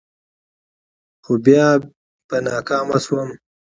[1.23, 1.67] خو بیا
[2.27, 3.29] به ناکام شوم.